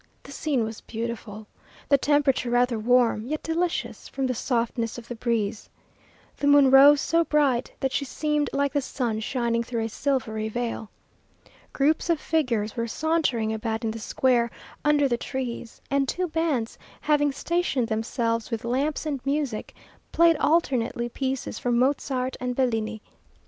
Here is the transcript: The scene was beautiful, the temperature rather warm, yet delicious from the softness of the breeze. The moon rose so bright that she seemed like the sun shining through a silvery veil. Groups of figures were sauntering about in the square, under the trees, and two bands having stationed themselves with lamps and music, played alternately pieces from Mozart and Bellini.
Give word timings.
The 0.23 0.31
scene 0.31 0.63
was 0.63 0.81
beautiful, 0.81 1.45
the 1.87 1.95
temperature 1.99 2.49
rather 2.49 2.79
warm, 2.79 3.27
yet 3.27 3.43
delicious 3.43 4.07
from 4.07 4.25
the 4.25 4.33
softness 4.33 4.97
of 4.97 5.07
the 5.07 5.13
breeze. 5.13 5.69
The 6.37 6.47
moon 6.47 6.71
rose 6.71 6.99
so 6.99 7.23
bright 7.23 7.71
that 7.79 7.91
she 7.91 8.03
seemed 8.03 8.49
like 8.51 8.73
the 8.73 8.81
sun 8.81 9.19
shining 9.19 9.61
through 9.61 9.83
a 9.83 9.89
silvery 9.89 10.49
veil. 10.49 10.89
Groups 11.71 12.09
of 12.09 12.19
figures 12.19 12.75
were 12.75 12.87
sauntering 12.87 13.53
about 13.53 13.83
in 13.83 13.91
the 13.91 13.99
square, 13.99 14.49
under 14.83 15.07
the 15.07 15.17
trees, 15.17 15.79
and 15.91 16.07
two 16.09 16.27
bands 16.27 16.79
having 17.01 17.31
stationed 17.31 17.87
themselves 17.87 18.49
with 18.49 18.65
lamps 18.65 19.05
and 19.05 19.23
music, 19.23 19.75
played 20.11 20.35
alternately 20.37 21.09
pieces 21.09 21.59
from 21.59 21.77
Mozart 21.77 22.35
and 22.39 22.55
Bellini. 22.55 23.03